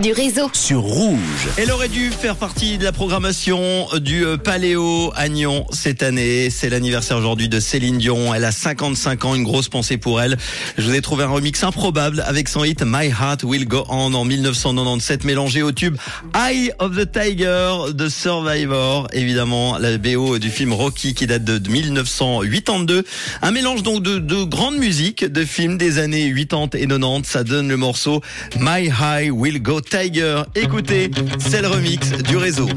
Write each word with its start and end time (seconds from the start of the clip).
du 0.00 0.12
réseau. 0.12 0.48
sur 0.52 0.80
Rouge. 0.80 1.48
Elle 1.56 1.72
aurait 1.72 1.88
dû 1.88 2.10
faire 2.10 2.36
partie 2.36 2.78
de 2.78 2.84
la 2.84 2.92
programmation 2.92 3.88
du 4.00 4.24
euh, 4.24 4.36
Paléo 4.36 5.10
à 5.16 5.28
Nyon 5.28 5.66
cette 5.72 6.04
année. 6.04 6.48
C'est 6.48 6.70
l'anniversaire 6.70 7.16
aujourd'hui 7.16 7.48
de 7.48 7.58
Céline 7.58 7.98
Dion. 7.98 8.32
Elle 8.32 8.44
a 8.44 8.52
55 8.52 9.24
ans, 9.24 9.34
une 9.34 9.42
grosse 9.42 9.68
pensée 9.68 9.96
pour 9.96 10.20
elle. 10.20 10.36
Je 10.76 10.84
vous 10.84 10.94
ai 10.94 11.00
trouvé 11.00 11.24
un 11.24 11.28
remix 11.28 11.64
improbable 11.64 12.22
avec 12.24 12.48
son 12.48 12.62
hit 12.62 12.84
My 12.86 13.08
Heart 13.08 13.42
Will 13.42 13.66
Go 13.66 13.84
On 13.88 14.14
en 14.14 14.24
1997 14.24 15.24
mélangé 15.24 15.62
au 15.62 15.72
tube 15.72 15.96
Eye 16.36 16.70
of 16.78 16.96
the 16.96 17.10
Tiger 17.10 17.92
de 17.92 18.08
Survivor. 18.08 19.08
Évidemment, 19.12 19.76
la 19.78 19.98
BO 19.98 20.38
du 20.38 20.50
film 20.50 20.72
Rocky 20.72 21.14
qui 21.14 21.26
date 21.26 21.42
de 21.42 21.68
1982. 21.68 23.04
Un 23.42 23.50
mélange 23.50 23.82
donc 23.82 24.04
de, 24.04 24.18
de 24.18 24.44
grande 24.44 24.76
musique 24.76 25.24
de 25.24 25.44
films 25.44 25.78
des 25.78 25.98
années 25.98 26.32
80 26.32 26.68
et 26.74 26.86
90. 26.86 27.28
Ça 27.28 27.42
donne 27.42 27.68
le 27.68 27.76
morceau 27.76 28.20
My 28.60 28.86
High 28.86 29.32
Go 29.56 29.80
Tiger. 29.80 30.42
Écoutez, 30.54 31.10
c'est 31.38 31.62
le 31.62 31.68
remix 31.68 32.10
du 32.10 32.36
réseau. 32.36 32.68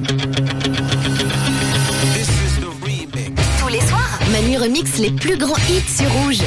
Tous 3.59 3.67
les 3.67 3.81
soirs, 3.81 4.19
Manu 4.31 4.57
remix 4.57 4.97
les 4.97 5.11
plus 5.11 5.37
grands 5.37 5.57
hits 5.69 5.93
sur 5.93 6.09
Rouge. 6.09 6.41